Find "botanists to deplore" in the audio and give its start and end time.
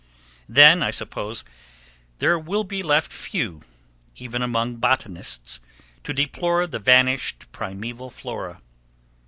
4.77-6.65